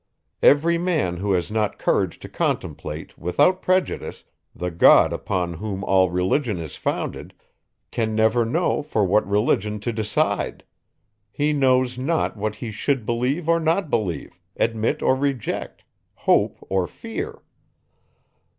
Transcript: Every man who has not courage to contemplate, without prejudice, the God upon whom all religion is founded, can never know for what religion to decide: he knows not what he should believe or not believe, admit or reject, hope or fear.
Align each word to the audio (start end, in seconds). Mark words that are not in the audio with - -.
Every 0.41 0.79
man 0.79 1.17
who 1.17 1.33
has 1.33 1.51
not 1.51 1.77
courage 1.77 2.17
to 2.21 2.27
contemplate, 2.27 3.19
without 3.19 3.61
prejudice, 3.61 4.23
the 4.55 4.71
God 4.71 5.13
upon 5.13 5.53
whom 5.53 5.83
all 5.83 6.09
religion 6.09 6.57
is 6.57 6.75
founded, 6.75 7.35
can 7.91 8.15
never 8.15 8.43
know 8.43 8.81
for 8.81 9.05
what 9.05 9.29
religion 9.29 9.79
to 9.81 9.93
decide: 9.93 10.63
he 11.31 11.53
knows 11.53 11.99
not 11.99 12.35
what 12.35 12.55
he 12.55 12.71
should 12.71 13.05
believe 13.05 13.47
or 13.47 13.59
not 13.59 13.91
believe, 13.91 14.39
admit 14.57 15.03
or 15.03 15.15
reject, 15.15 15.83
hope 16.15 16.57
or 16.67 16.87
fear. 16.87 17.43